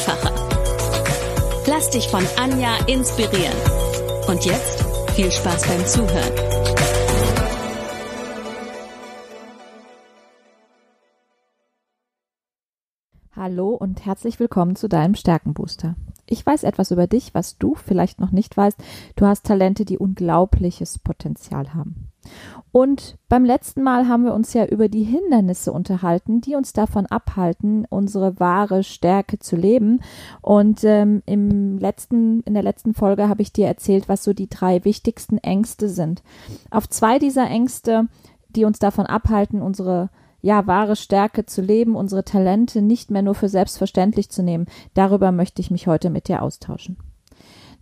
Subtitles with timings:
[0.00, 0.32] einfacher.
[1.66, 3.56] Lass dich von Anja inspirieren.
[4.26, 6.49] Und jetzt viel Spaß beim Zuhören.
[13.42, 15.96] Hallo und herzlich willkommen zu deinem Stärkenbooster.
[16.26, 18.76] Ich weiß etwas über dich, was du vielleicht noch nicht weißt.
[19.16, 22.12] Du hast Talente, die unglaubliches Potenzial haben.
[22.70, 27.06] Und beim letzten Mal haben wir uns ja über die Hindernisse unterhalten, die uns davon
[27.06, 30.00] abhalten, unsere wahre Stärke zu leben.
[30.42, 34.50] Und ähm, im letzten, in der letzten Folge habe ich dir erzählt, was so die
[34.50, 36.22] drei wichtigsten Ängste sind.
[36.70, 38.06] Auf zwei dieser Ängste,
[38.50, 40.10] die uns davon abhalten, unsere
[40.42, 44.66] ja, wahre Stärke zu leben, unsere Talente nicht mehr nur für selbstverständlich zu nehmen.
[44.94, 46.96] Darüber möchte ich mich heute mit dir austauschen.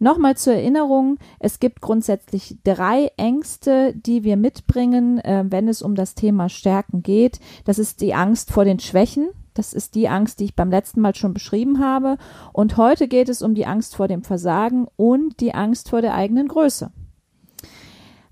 [0.01, 5.97] Nochmal zur Erinnerung, es gibt grundsätzlich drei Ängste, die wir mitbringen, äh, wenn es um
[5.97, 7.41] das Thema Stärken geht.
[7.65, 9.31] Das ist die Angst vor den Schwächen.
[9.55, 12.17] Das ist die Angst, die ich beim letzten Mal schon beschrieben habe.
[12.53, 16.15] Und heute geht es um die Angst vor dem Versagen und die Angst vor der
[16.15, 16.93] eigenen Größe.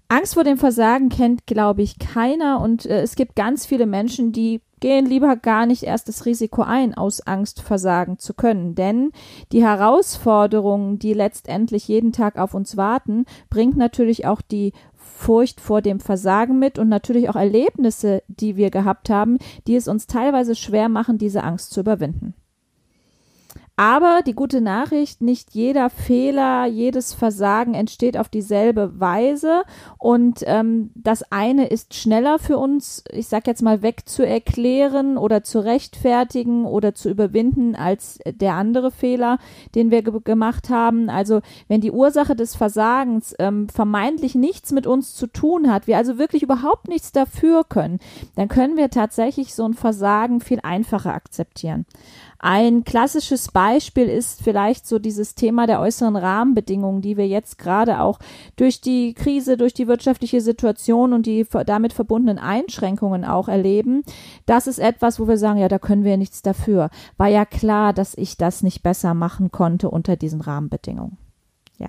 [0.09, 4.31] Angst vor dem Versagen kennt, glaube ich, keiner und äh, es gibt ganz viele Menschen,
[4.31, 8.75] die gehen lieber gar nicht erst das Risiko ein, aus Angst versagen zu können.
[8.75, 9.11] Denn
[9.53, 15.83] die Herausforderungen, die letztendlich jeden Tag auf uns warten, bringt natürlich auch die Furcht vor
[15.83, 20.55] dem Versagen mit und natürlich auch Erlebnisse, die wir gehabt haben, die es uns teilweise
[20.55, 22.35] schwer machen, diese Angst zu überwinden.
[23.79, 29.65] Aber die gute Nachricht, nicht jeder Fehler, jedes Versagen entsteht auf dieselbe Weise
[29.99, 35.63] und ähm, das eine ist schneller für uns, ich sag jetzt mal, wegzuerklären oder zu
[35.63, 39.37] rechtfertigen oder zu überwinden als der andere Fehler,
[39.75, 41.11] den wir ge gemacht haben.
[41.11, 45.99] Also wenn die Ursache des Versagens ähm, vermeintlich nichts mit uns zu tun hat, wir
[45.99, 47.99] also wirklich überhaupt nichts dafür können,
[48.37, 51.85] dann können wir tatsächlich so ein Versagen viel einfacher akzeptieren.
[52.39, 58.01] Ein klassisches Beispiel ist vielleicht so dieses Thema der äußeren Rahmenbedingungen, die wir jetzt gerade
[58.01, 58.19] auch
[58.57, 64.03] durch die Krise, durch die wirtschaftliche Situation und die damit verbundenen Einschränkungen auch erleben.
[64.45, 66.91] Das ist etwas, wo wir sagen, ja, da können wir nichts dafür.
[67.17, 71.19] War ja klar, dass ich das nicht besser machen konnte unter diesen Rahmenbedingungen.
[71.79, 71.89] Ja.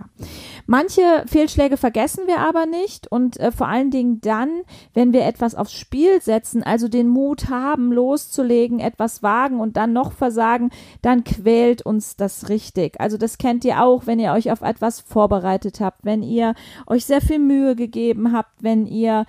[0.66, 4.50] Manche Fehlschläge vergessen wir aber nicht und äh, vor allen Dingen dann,
[4.94, 9.94] wenn wir etwas aufs Spiel setzen, also den Mut haben, loszulegen, etwas wagen und dann
[9.94, 10.72] noch versagen,
[11.02, 13.00] dann quält uns das richtig.
[13.00, 16.54] Also das kennt ihr auch, wenn ihr euch auf etwas vorbereitet habt, wenn ihr
[16.86, 19.26] euch sehr viel Mühe gegeben habt, wenn ihr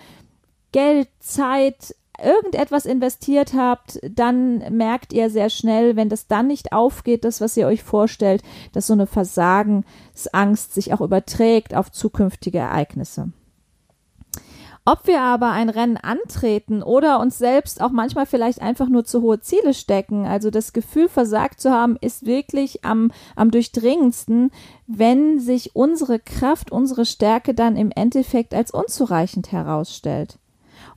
[0.72, 7.24] Geld, Zeit, irgendetwas investiert habt, dann merkt ihr sehr schnell, wenn das dann nicht aufgeht,
[7.24, 8.42] das, was ihr euch vorstellt,
[8.72, 13.32] dass so eine Versagensangst sich auch überträgt auf zukünftige Ereignisse.
[14.90, 19.20] Ob wir aber ein Rennen antreten oder uns selbst auch manchmal vielleicht einfach nur zu
[19.20, 24.50] hohe Ziele stecken, also das Gefühl versagt zu haben, ist wirklich am, am durchdringendsten,
[24.86, 30.38] wenn sich unsere Kraft, unsere Stärke dann im Endeffekt als unzureichend herausstellt.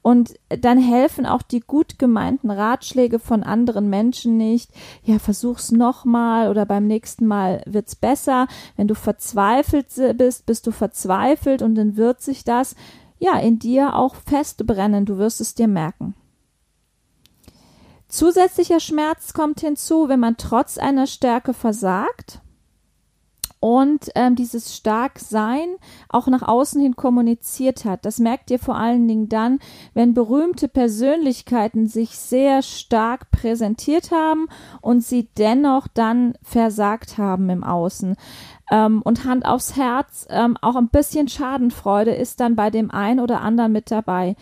[0.01, 4.71] Und dann helfen auch die gut gemeinten Ratschläge von anderen Menschen nicht.
[5.03, 8.47] Ja, versuch's nochmal oder beim nächsten Mal wird's besser.
[8.77, 12.75] Wenn du verzweifelt bist, bist du verzweifelt und dann wird sich das
[13.19, 15.05] ja in dir auch festbrennen.
[15.05, 16.15] Du wirst es dir merken.
[18.07, 22.41] Zusätzlicher Schmerz kommt hinzu, wenn man trotz einer Stärke versagt
[23.61, 25.75] und ähm, dieses Starksein
[26.09, 28.05] auch nach außen hin kommuniziert hat.
[28.05, 29.59] Das merkt ihr vor allen Dingen dann,
[29.93, 34.47] wenn berühmte Persönlichkeiten sich sehr stark präsentiert haben
[34.81, 38.15] und sie dennoch dann versagt haben im Außen.
[38.71, 43.19] Ähm, und Hand aufs Herz, ähm, auch ein bisschen Schadenfreude ist dann bei dem einen
[43.19, 44.35] oder anderen mit dabei.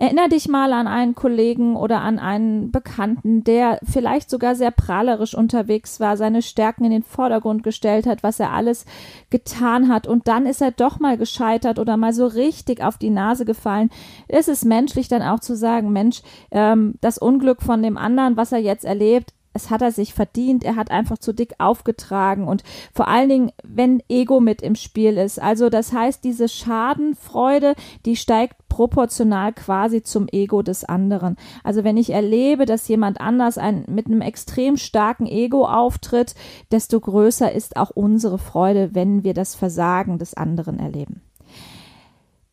[0.00, 5.34] Erinner dich mal an einen Kollegen oder an einen Bekannten, der vielleicht sogar sehr prahlerisch
[5.34, 8.86] unterwegs war, seine Stärken in den Vordergrund gestellt hat, was er alles
[9.28, 13.10] getan hat und dann ist er doch mal gescheitert oder mal so richtig auf die
[13.10, 13.90] Nase gefallen.
[14.26, 18.52] Es ist menschlich dann auch zu sagen, Mensch, ähm, das Unglück von dem anderen, was
[18.52, 22.62] er jetzt erlebt, es hat er sich verdient, er hat einfach zu dick aufgetragen und
[22.92, 25.40] vor allen Dingen, wenn Ego mit im Spiel ist.
[25.40, 27.74] Also das heißt, diese Schadenfreude,
[28.06, 31.36] die steigt proportional quasi zum Ego des anderen.
[31.64, 36.34] Also wenn ich erlebe, dass jemand anders ein, mit einem extrem starken Ego auftritt,
[36.70, 41.22] desto größer ist auch unsere Freude, wenn wir das Versagen des anderen erleben.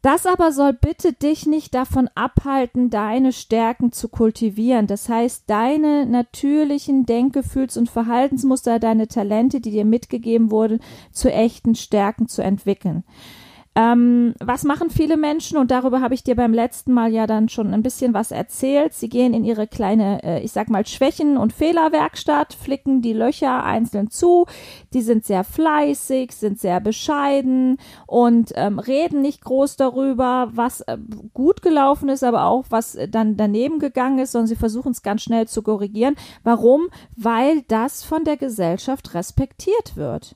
[0.02, 4.88] Das aber soll bitte dich nicht davon abhalten, deine Stärken zu kultivieren.
[4.88, 10.80] Das heißt, deine natürlichen Denkgefühls- und Verhaltensmuster, deine Talente, die dir mitgegeben wurden,
[11.12, 13.04] zu echten Stärken zu entwickeln.
[13.78, 15.56] Ähm, was machen viele Menschen?
[15.56, 18.96] Und darüber habe ich dir beim letzten Mal ja dann schon ein bisschen was erzählt.
[18.96, 23.64] Sie gehen in ihre kleine, äh, ich sag mal, Schwächen- und Fehlerwerkstatt, flicken die Löcher
[23.64, 24.48] einzeln zu.
[24.94, 27.78] Die sind sehr fleißig, sind sehr bescheiden
[28.08, 30.98] und ähm, reden nicht groß darüber, was äh,
[31.36, 35.22] gut gelaufen ist, aber auch was dann daneben gegangen ist, sondern sie versuchen es ganz
[35.22, 36.16] schnell zu korrigieren.
[36.44, 36.88] Warum?
[37.16, 40.36] Weil das von der Gesellschaft respektiert wird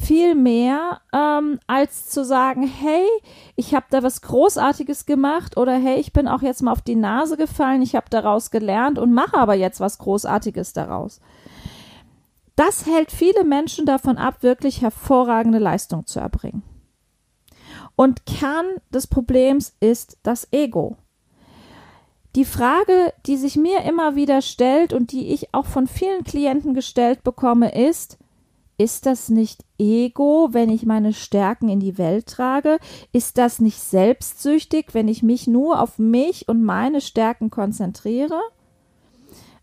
[0.00, 3.06] viel mehr, ähm, als zu sagen, hey,
[3.54, 6.96] ich habe da was Großartiges gemacht oder hey, ich bin auch jetzt mal auf die
[6.96, 11.20] Nase gefallen, ich habe daraus gelernt und mache aber jetzt was Großartiges daraus.
[12.56, 16.62] Das hält viele Menschen davon ab, wirklich hervorragende Leistung zu erbringen.
[17.96, 20.96] Und Kern des Problems ist das Ego.
[22.36, 26.74] Die Frage, die sich mir immer wieder stellt und die ich auch von vielen Klienten
[26.74, 28.18] gestellt bekomme, ist,
[28.80, 32.78] ist das nicht Ego, wenn ich meine Stärken in die Welt trage?
[33.12, 38.40] Ist das nicht selbstsüchtig, wenn ich mich nur auf mich und meine Stärken konzentriere?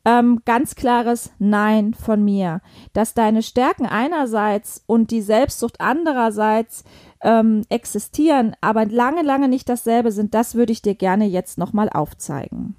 [0.06, 2.62] Ähm, ganz klares Nein von mir.
[2.94, 6.84] Dass deine Stärken einerseits und die Selbstsucht andererseits
[7.22, 11.90] ähm, existieren, aber lange, lange nicht dasselbe sind, das würde ich dir gerne jetzt nochmal
[11.90, 12.76] aufzeigen.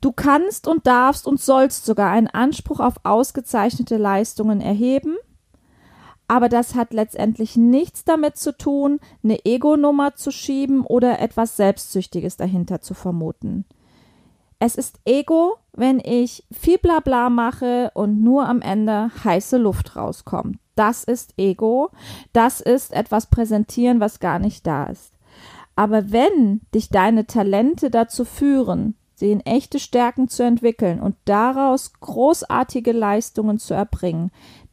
[0.00, 5.16] Du kannst und darfst und sollst sogar einen Anspruch auf ausgezeichnete Leistungen erheben,
[6.28, 12.36] aber das hat letztendlich nichts damit zu tun, eine Ego-Nummer zu schieben oder etwas Selbstsüchtiges
[12.36, 13.64] dahinter zu vermuten.
[14.60, 20.58] Es ist Ego, wenn ich viel Blabla mache und nur am Ende heiße Luft rauskommt.
[20.74, 21.90] Das ist Ego.
[22.32, 25.14] Das ist etwas präsentieren, was gar nicht da ist.
[25.76, 32.92] Aber wenn dich deine Talente dazu führen, in echte Stärken zu entwickeln und daraus großartige
[32.92, 34.30] Leistungen zu erbringen,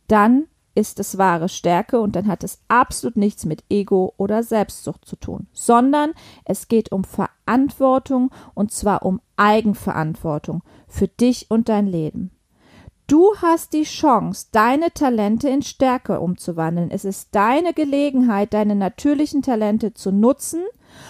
[0.08, 5.06] dann ist es wahre Stärke und dann hat es absolut nichts mit Ego oder Selbstsucht
[5.06, 6.14] zu tun, sondern
[6.44, 12.32] es geht um Verantwortung und zwar um Eigenverantwortung für dich und dein Leben.
[13.08, 16.90] Du hast die Chance, deine Talente in Stärke umzuwandeln.
[16.90, 20.64] Es ist deine Gelegenheit, deine natürlichen Talente zu nutzen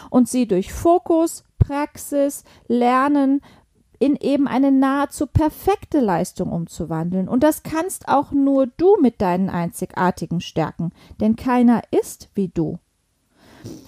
[0.10, 3.42] und sie durch Fokus, Praxis, Lernen
[4.00, 7.28] in eben eine nahezu perfekte Leistung umzuwandeln.
[7.28, 12.80] Und das kannst auch nur du mit deinen einzigartigen Stärken, denn keiner ist wie du.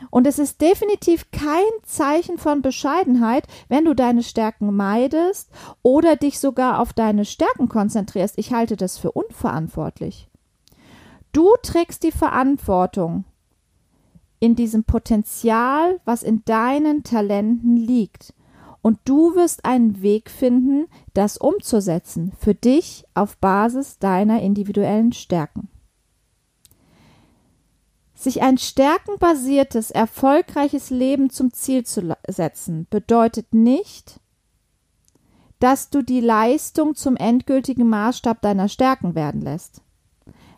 [0.10, 5.52] Und es ist definitiv kein Zeichen von Bescheidenheit, wenn du deine Stärken meidest
[5.84, 8.38] oder dich sogar auf deine Stärken konzentrierst.
[8.38, 10.30] Ich halte das für unverantwortlich.
[11.32, 13.26] Du trägst die Verantwortung
[14.40, 18.34] in diesem Potenzial, was in deinen Talenten liegt.
[18.82, 25.70] Und du wirst einen Weg finden, das umzusetzen für dich auf Basis deiner individuellen Stärken.
[28.14, 34.20] Sich ein stärkenbasiertes, erfolgreiches Leben zum Ziel zu setzen, bedeutet nicht,
[35.60, 39.82] dass du die Leistung zum endgültigen Maßstab deiner Stärken werden lässt.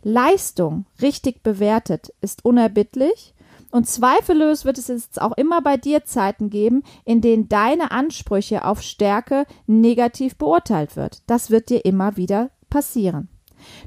[0.03, 3.33] Leistung, richtig bewertet, ist unerbittlich
[3.71, 8.65] und zweifellos wird es jetzt auch immer bei dir Zeiten geben, in denen deine Ansprüche
[8.65, 11.21] auf Stärke negativ beurteilt wird.
[11.27, 13.29] Das wird dir immer wieder passieren.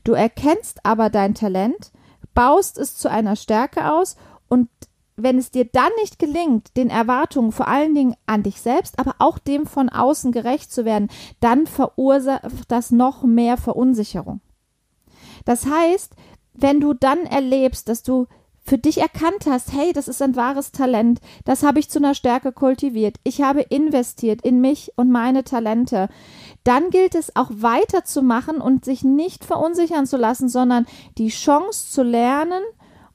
[0.05, 1.93] Du erkennst aber dein Talent,
[2.35, 4.17] baust es zu einer Stärke aus
[4.49, 4.69] und
[5.17, 9.17] wenn es dir dann nicht gelingt, den Erwartungen vor allen Dingen an dich selbst, aber
[9.19, 11.09] auch dem von außen gerecht zu werden,
[11.41, 14.41] dann verursacht das noch mehr Verunsicherung.
[15.45, 16.15] Das heißt,
[16.55, 18.27] wenn du dann erlebst, dass du
[18.65, 22.15] für dich erkannt hast, hey, das ist ein wahres Talent, das habe ich zu einer
[22.15, 26.09] Stärke kultiviert, ich habe investiert in mich und meine Talente,
[26.65, 30.87] dann gilt es auch weiterzumachen und sich nicht verunsichern zu lassen, sondern
[31.19, 32.63] die Chance zu lernen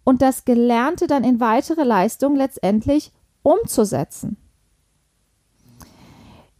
[0.04, 3.12] und das Gelernte dann in weitere Leistung letztendlich
[3.42, 4.38] umzusetzen.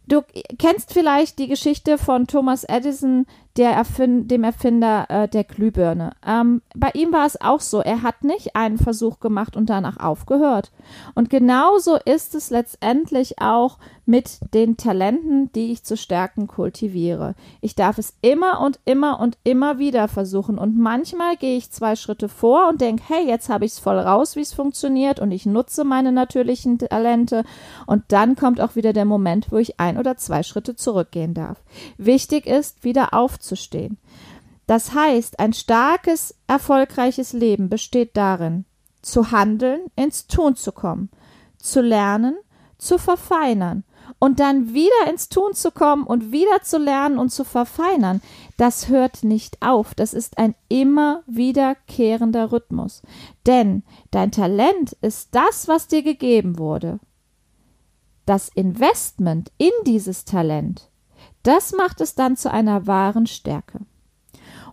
[0.06, 0.22] Du
[0.58, 3.26] kennst vielleicht die Geschichte von Thomas Edison,
[3.58, 6.12] der Erfind dem Erfinder äh, der Glühbirne.
[6.26, 7.80] Ähm, bei ihm war es auch so.
[7.80, 10.70] Er hat nicht einen Versuch gemacht und danach aufgehört.
[11.14, 17.34] Und genauso ist es letztendlich auch mit den Talenten, die ich zu stärken kultiviere.
[17.60, 20.56] Ich darf es immer und immer und immer wieder versuchen.
[20.56, 23.98] Und manchmal gehe ich zwei Schritte vor und denke, hey, jetzt habe ich es voll
[23.98, 27.44] raus, wie es funktioniert und ich nutze meine natürlichen Talente.
[27.86, 31.58] Und dann kommt auch wieder der Moment, wo ich ein oder zwei Schritte zurückgehen darf.
[31.98, 33.12] Wichtig ist, wieder
[33.48, 33.98] aufzustehen.
[34.66, 38.66] Das heißt, ein starkes, erfolgreiches Leben besteht darin,
[39.00, 41.10] zu handeln, ins Tun zu kommen,
[41.56, 42.36] zu lernen,
[42.76, 43.84] zu verfeinern
[44.18, 48.20] und dann wieder ins Tun zu kommen und wieder zu lernen und zu verfeinern,
[48.58, 49.94] das hört nicht auf.
[49.94, 53.02] Das ist ein immer wiederkehrender Rhythmus.
[53.46, 57.00] Denn dein Talent ist das, was dir gegeben wurde.
[58.26, 60.87] Das Investment in dieses Talent,
[61.48, 63.80] das macht es dann zu einer wahren Stärke.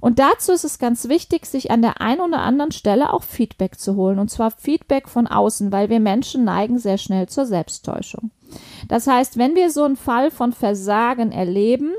[0.02, 3.80] Und dazu ist es ganz wichtig, sich an der einen oder anderen Stelle auch Feedback
[3.80, 4.20] zu holen.
[4.20, 8.30] Und zwar Feedback von außen, weil wir Menschen neigen sehr schnell zur Selbsttäuschung.
[8.88, 11.94] Das heißt, wenn wir so einen Fall von Versagen erleben,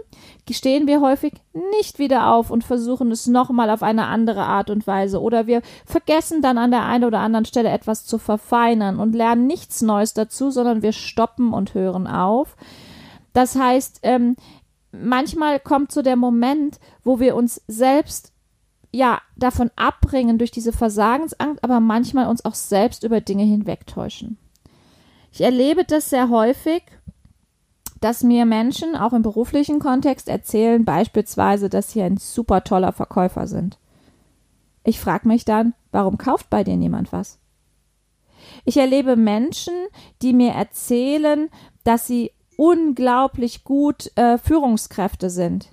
[0.49, 1.33] stehen wir häufig
[1.73, 5.21] nicht wieder auf und versuchen es nochmal auf eine andere Art und Weise.
[5.21, 9.47] Oder wir vergessen dann an der einen oder anderen Stelle etwas zu verfeinern und lernen
[9.47, 12.57] nichts Neues dazu, sondern wir stoppen und hören auf.
[13.33, 14.37] Das heißt, ähm,
[15.03, 18.33] manchmal kommt so der Moment, wo wir uns selbst
[18.93, 24.39] ja davon abbringen durch diese Versagensangst, aber manchmal uns auch selbst über Dinge hinwegtäuschen.
[25.33, 26.83] Ich erlebe das sehr häufig,
[28.01, 33.47] dass mir Menschen auch im beruflichen Kontext erzählen, beispielsweise, dass sie ein super toller Verkäufer
[33.47, 33.79] sind.
[34.85, 37.39] Ich frage mich dann, warum kauft bei dir niemand was?
[38.65, 39.75] Ich erlebe Menschen,
[40.23, 41.51] die mir erzählen,
[41.85, 45.73] dass sie unglaublich gut äh, Führungskräfte sind.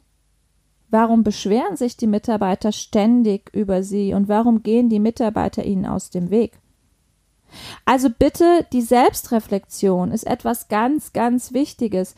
[0.89, 6.11] Warum beschweren sich die Mitarbeiter ständig über sie und warum gehen die Mitarbeiter ihnen aus
[6.11, 6.59] dem Weg?
[7.85, 12.15] Also bitte, die Selbstreflexion ist etwas ganz, ganz Wichtiges.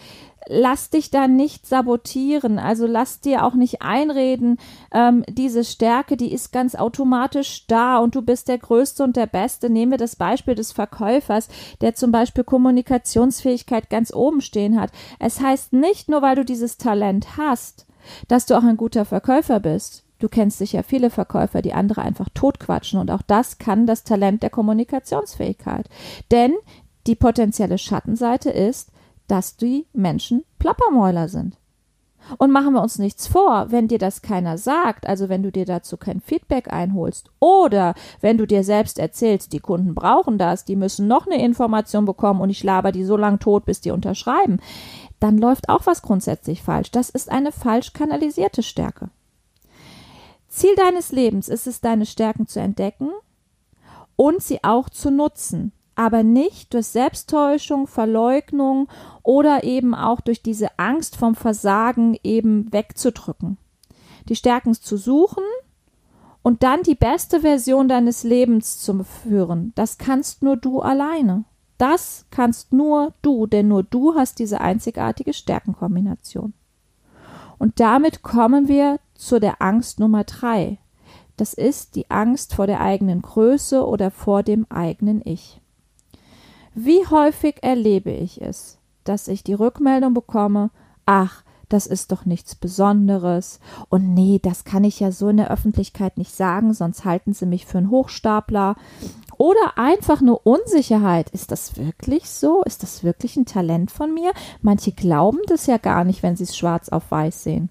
[0.48, 4.58] Lass dich da nicht sabotieren, also lass dir auch nicht einreden,
[4.92, 9.26] ähm, diese Stärke, die ist ganz automatisch da und du bist der Größte und der
[9.26, 9.70] Beste.
[9.70, 11.48] Nehmen wir das Beispiel des Verkäufers,
[11.82, 14.92] der zum Beispiel Kommunikationsfähigkeit ganz oben stehen hat.
[15.20, 17.88] Es heißt nicht nur, weil du dieses Talent hast,
[18.28, 20.04] dass du auch ein guter Verkäufer bist.
[20.20, 24.44] Du kennst sicher viele Verkäufer, die andere einfach totquatschen und auch das kann das Talent
[24.44, 25.90] der Kommunikationsfähigkeit.
[26.32, 26.54] Denn
[27.08, 28.92] die potenzielle Schattenseite ist,
[29.28, 31.58] dass die Menschen Plappermäuler sind.
[32.38, 35.66] Und machen wir uns nichts vor, wenn dir das keiner sagt, also wenn du dir
[35.66, 40.76] dazu kein Feedback einholst oder wenn du dir selbst erzählst, die Kunden brauchen das, die
[40.76, 44.60] müssen noch eine Information bekommen und ich laber die so lang tot, bis die unterschreiben,
[45.20, 46.90] dann läuft auch was grundsätzlich falsch.
[46.90, 49.10] Das ist eine falsch kanalisierte Stärke.
[50.48, 53.12] Ziel deines Lebens ist es, deine Stärken zu entdecken
[54.16, 58.88] und sie auch zu nutzen, aber nicht durch Selbsttäuschung, Verleugnung
[59.24, 63.58] oder eben auch durch diese Angst vom Versagen eben wegzudrücken.
[64.30, 65.44] Die Stärken zu suchen
[66.44, 71.46] und dann die beste Version deines Lebens zu führen, das kannst nur du alleine.
[71.78, 76.54] Das kannst nur du, denn nur du hast diese einzigartige Stärkenkombination.
[77.58, 80.78] Und damit kommen wir zu der Angst Nummer drei.
[81.38, 85.62] Das ist die Angst vor der eigenen Größe oder vor dem eigenen Ich.
[86.76, 90.72] Wie häufig erlebe ich es, dass ich die Rückmeldung bekomme,
[91.06, 93.62] ach, das ist doch nichts Besonderes.
[93.90, 97.46] Und nee, das kann ich ja so in der Öffentlichkeit nicht sagen, sonst halten sie
[97.46, 98.76] mich für einen Hochstapler.
[99.38, 101.30] Oder einfach nur Unsicherheit.
[101.30, 102.62] Ist das wirklich so?
[102.64, 104.34] Ist das wirklich ein Talent von mir?
[104.62, 107.70] Manche glauben das ja gar nicht, wenn sie es schwarz auf weiß sehen.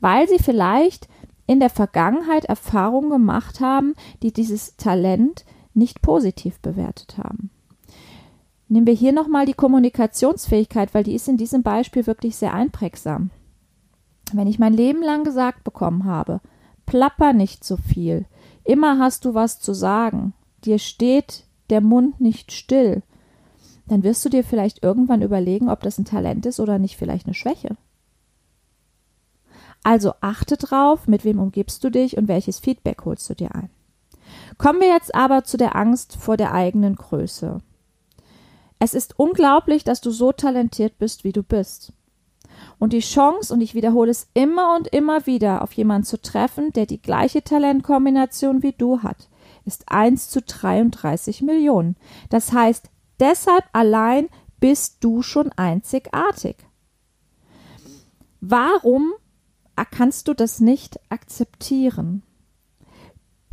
[0.00, 1.08] Weil sie vielleicht
[1.46, 7.50] in der Vergangenheit Erfahrungen gemacht haben, die dieses Talent nicht positiv bewertet haben.
[8.68, 13.30] Nehmen wir hier nochmal die Kommunikationsfähigkeit, weil die ist in diesem Beispiel wirklich sehr einprägsam.
[14.32, 16.40] Wenn ich mein Leben lang gesagt bekommen habe,
[16.86, 18.26] plapper nicht so viel,
[18.64, 20.32] immer hast du was zu sagen,
[20.64, 23.02] dir steht der Mund nicht still,
[23.86, 27.26] dann wirst du dir vielleicht irgendwann überlegen, ob das ein Talent ist oder nicht vielleicht
[27.26, 27.76] eine Schwäche.
[29.82, 33.68] Also achte drauf, mit wem umgibst du dich und welches Feedback holst du dir ein.
[34.56, 37.58] Kommen wir jetzt aber zu der Angst vor der eigenen Größe.
[38.84, 41.94] Es ist unglaublich, dass du so talentiert bist, wie du bist.
[42.78, 46.70] Und die Chance, und ich wiederhole es immer und immer wieder, auf jemanden zu treffen,
[46.74, 49.30] der die gleiche Talentkombination wie du hat,
[49.64, 51.96] ist 1 zu 33 Millionen.
[52.28, 54.28] Das heißt, deshalb allein
[54.60, 56.56] bist du schon einzigartig.
[58.42, 59.14] Warum
[59.90, 62.22] kannst du das nicht akzeptieren.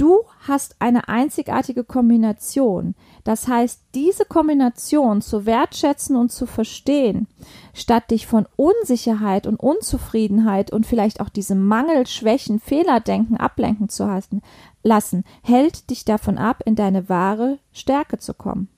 [0.02, 2.96] Du hast eine einzigartige Kombination.
[3.24, 7.28] Das heißt, diese Kombination zu wertschätzen und zu verstehen,
[7.74, 14.10] statt dich von Unsicherheit und Unzufriedenheit und vielleicht auch diesem Mangel, Schwächen, Fehlerdenken ablenken zu
[14.84, 18.70] lassen, hält dich davon ab, in deine wahre Stärke zu kommen.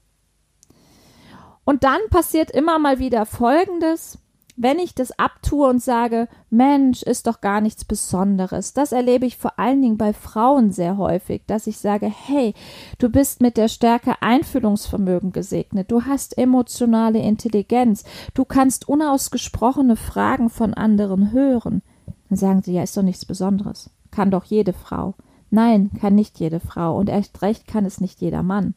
[1.65, 4.19] Und dann passiert immer mal wieder Folgendes
[4.55, 9.37] wenn ich das abtue und sage, Mensch, ist doch gar nichts Besonderes, das erlebe ich
[9.37, 12.53] vor allen Dingen bei Frauen sehr häufig, dass ich sage, hey,
[12.99, 20.49] du bist mit der Stärke Einfühlungsvermögen gesegnet, du hast emotionale Intelligenz, du kannst unausgesprochene Fragen
[20.49, 21.81] von anderen hören.
[22.29, 23.89] Dann sagen sie, ja, ist doch nichts Besonderes.
[24.11, 25.15] Kann doch jede Frau.
[25.49, 28.75] Nein, kann nicht jede Frau und erst recht kann es nicht jeder Mann.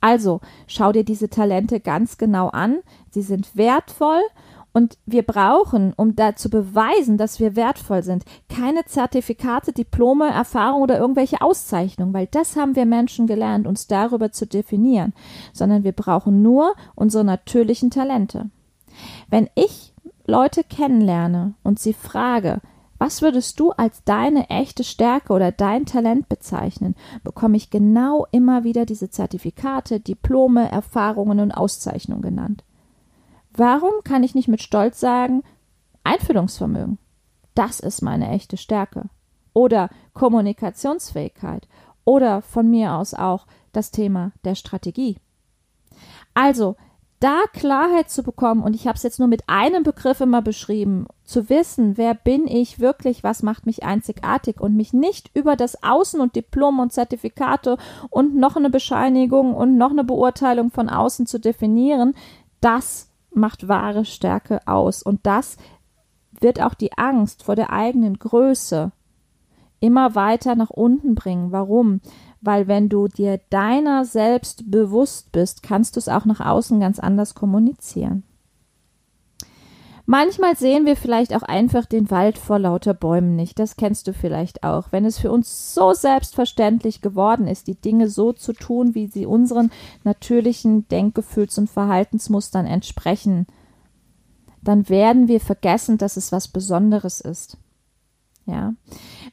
[0.00, 2.78] Also, schau dir diese Talente ganz genau an.
[3.10, 4.20] Sie sind wertvoll
[4.76, 10.82] und wir brauchen, um da zu beweisen, dass wir wertvoll sind, keine Zertifikate, Diplome, Erfahrung
[10.82, 15.14] oder irgendwelche Auszeichnungen, weil das haben wir Menschen gelernt, uns darüber zu definieren,
[15.54, 18.50] sondern wir brauchen nur unsere natürlichen Talente.
[19.30, 19.94] Wenn ich
[20.26, 22.60] Leute kennenlerne und sie frage,
[22.98, 28.62] was würdest du als deine echte Stärke oder dein Talent bezeichnen, bekomme ich genau immer
[28.62, 32.62] wieder diese Zertifikate, Diplome, Erfahrungen und Auszeichnungen genannt.
[33.56, 35.42] Warum kann ich nicht mit Stolz sagen,
[36.04, 36.98] Einfühlungsvermögen?
[37.54, 39.04] Das ist meine echte Stärke.
[39.54, 41.66] Oder Kommunikationsfähigkeit.
[42.04, 45.16] Oder von mir aus auch das Thema der Strategie.
[46.34, 46.76] Also,
[47.18, 51.06] da Klarheit zu bekommen, und ich habe es jetzt nur mit einem Begriff immer beschrieben,
[51.24, 55.82] zu wissen, wer bin ich wirklich, was macht mich einzigartig und mich nicht über das
[55.82, 57.78] Außen und Diplom und Zertifikate
[58.10, 62.14] und noch eine Bescheinigung und noch eine Beurteilung von außen zu definieren,
[62.60, 65.02] das macht wahre Stärke aus.
[65.02, 65.56] Und das
[66.40, 68.92] wird auch die Angst vor der eigenen Größe
[69.80, 71.52] immer weiter nach unten bringen.
[71.52, 72.00] Warum?
[72.40, 76.98] Weil wenn du dir deiner selbst bewusst bist, kannst du es auch nach außen ganz
[76.98, 78.24] anders kommunizieren.
[80.08, 83.58] Manchmal sehen wir vielleicht auch einfach den Wald vor lauter Bäumen nicht.
[83.58, 84.92] Das kennst du vielleicht auch.
[84.92, 89.26] Wenn es für uns so selbstverständlich geworden ist, die Dinge so zu tun, wie sie
[89.26, 89.72] unseren
[90.04, 93.48] natürlichen Denkgefühls- und Verhaltensmustern entsprechen,
[94.62, 97.56] dann werden wir vergessen, dass es was Besonderes ist.
[98.46, 98.74] Ja.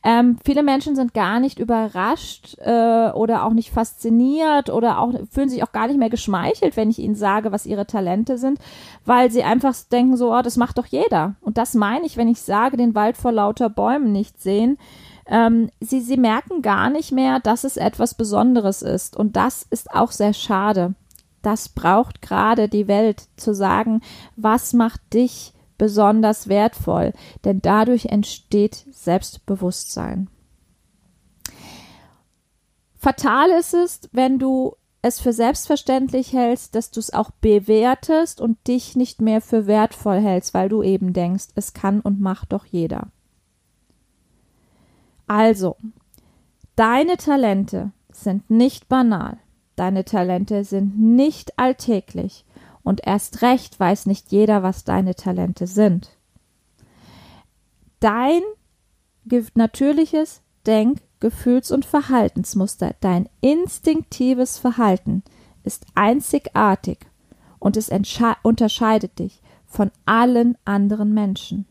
[0.06, 5.48] Ähm, viele Menschen sind gar nicht überrascht äh, oder auch nicht fasziniert oder auch fühlen
[5.48, 8.60] sich auch gar nicht mehr geschmeichelt, wenn ich ihnen sage, was ihre Talente sind,
[9.06, 11.36] weil sie einfach denken so, oh, das macht doch jeder.
[11.40, 14.78] Und das meine ich, wenn ich sage, den Wald vor lauter Bäumen nicht sehen.
[15.26, 19.16] Ähm, sie, sie merken gar nicht mehr, dass es etwas Besonderes ist.
[19.16, 20.96] Und das ist auch sehr schade.
[21.42, 24.02] Das braucht gerade die Welt zu sagen,
[24.36, 27.12] was macht dich besonders wertvoll,
[27.44, 30.30] denn dadurch entsteht Selbstbewusstsein.
[32.96, 38.66] Fatal ist es, wenn du es für selbstverständlich hältst, dass du es auch bewertest und
[38.66, 42.66] dich nicht mehr für wertvoll hältst, weil du eben denkst, es kann und macht doch
[42.66, 43.08] jeder.
[45.28, 45.76] Also,
[46.78, 49.38] deine Talente sind nicht banal,
[49.76, 52.46] deine Talente sind nicht alltäglich
[52.84, 56.18] und erst recht weiß nicht jeder, was deine Talente sind.
[58.00, 58.42] Dein
[59.56, 65.24] natürliches Denk-, Gefühls- und Verhaltensmuster, dein instinktives Verhalten
[65.64, 67.00] ist einzigartig
[67.60, 67.90] und es
[68.44, 71.66] unterscheidet dich von allen anderen Menschen.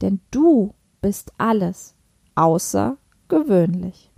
[0.00, 0.72] Denn du
[1.02, 1.94] bist alles
[2.34, 4.10] außergewöhnlich.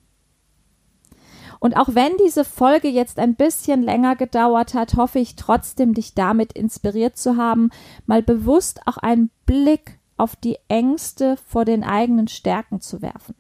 [1.59, 6.15] Und auch wenn diese Folge jetzt ein bisschen länger gedauert hat, hoffe ich trotzdem, dich
[6.15, 7.71] damit inspiriert zu haben,
[8.07, 13.35] mal bewusst auch einen Blick auf die Ängste vor den eigenen Stärken zu werfen.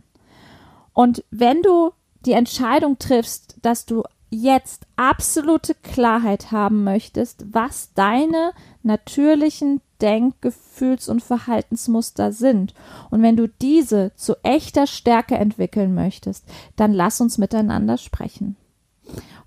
[0.92, 1.92] Und wenn du
[2.24, 8.52] die Entscheidung triffst, dass du jetzt absolute Klarheit haben möchtest, was deine
[8.82, 12.74] natürlichen Denk-, Gefühls- und Verhaltensmuster sind.
[13.10, 16.44] Und wenn du diese zu echter Stärke entwickeln möchtest,
[16.76, 18.56] dann lass uns miteinander sprechen.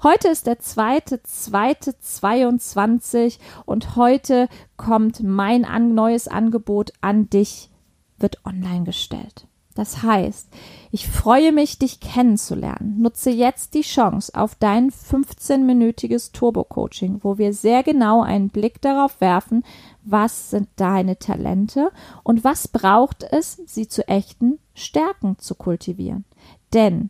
[0.02, 7.70] Heute ist der zweite, zweite 22 und heute kommt mein an, neues Angebot an dich,
[8.18, 9.46] wird online gestellt.
[9.76, 10.50] Das heißt,
[10.92, 13.00] ich freue mich, dich kennenzulernen.
[13.00, 19.22] Nutze jetzt die Chance auf dein 15-minütiges Turbo-Coaching, wo wir sehr genau einen Blick darauf
[19.22, 19.64] werfen,
[20.04, 21.92] was sind deine Talente
[22.24, 26.26] und was braucht es, sie zu echten Stärken zu kultivieren.
[26.74, 27.10] Denn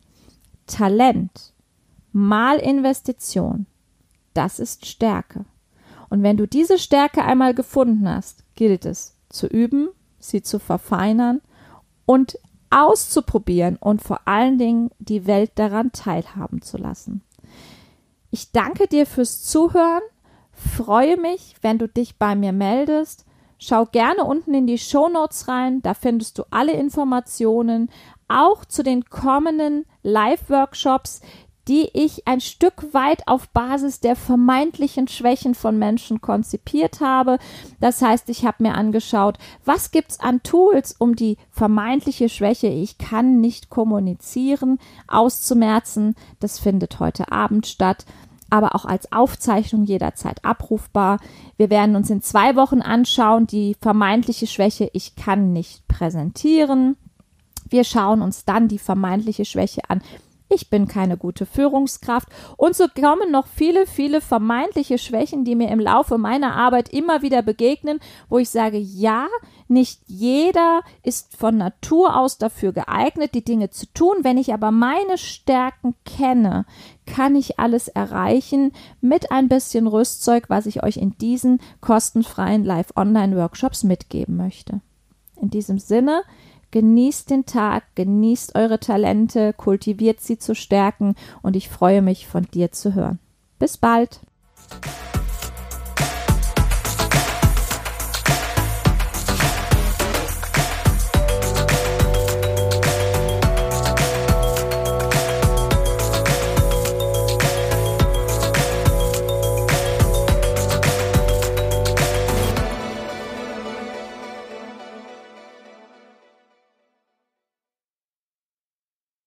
[0.67, 1.53] Talent
[2.11, 3.65] mal Investition,
[4.33, 5.45] das ist Stärke.
[6.09, 11.41] Und wenn du diese Stärke einmal gefunden hast, gilt es zu üben, sie zu verfeinern
[12.05, 12.37] und
[12.71, 17.21] auszuprobieren und vor allen Dingen die Welt daran teilhaben zu lassen.
[18.31, 20.01] Ich danke dir fürs Zuhören,
[20.59, 23.25] freue mich, wenn du dich bei mir meldest.
[23.57, 27.89] Schau gerne unten in die Show Notes rein, da findest du alle Informationen,
[28.29, 31.21] auch zu den kommenden Live-Workshops,
[31.69, 37.37] die ich ein Stück weit auf Basis der vermeintlichen Schwächen von Menschen konzipiert habe.
[37.79, 42.97] Das heißt, ich habe mir angeschaut, was gibt's an Tools, um die vermeintliche Schwäche, ich
[42.97, 46.15] kann nicht kommunizieren, auszumerzen.
[46.39, 48.05] Das findet heute Abend statt
[48.49, 51.19] aber auch als Aufzeichnung jederzeit abrufbar.
[51.57, 56.97] Wir werden uns in zwei Wochen anschauen, die vermeintliche Schwäche, ich kann nicht präsentieren.
[57.69, 60.01] Wir schauen uns dann die vermeintliche Schwäche an,
[60.49, 65.69] ich bin keine gute Führungskraft und so kommen noch viele, viele vermeintliche Schwächen, die mir
[65.69, 69.27] im Laufe meiner Arbeit immer wieder begegnen, wo ich sage, ja,
[69.67, 74.17] nicht jeder ist von Natur aus dafür geeignet, die Dinge zu tun.
[74.21, 76.65] Wenn ich aber meine Stärken kenne,
[77.05, 83.83] kann ich alles erreichen mit ein bisschen Rüstzeug, was ich euch in diesen kostenfreien Live-Online-Workshops
[83.83, 84.81] mitgeben möchte.
[85.39, 86.23] In diesem Sinne,
[86.71, 92.43] Genießt den Tag, genießt eure Talente, kultiviert sie zu stärken und ich freue mich von
[92.43, 93.19] dir zu hören.
[93.57, 94.19] Bis bald.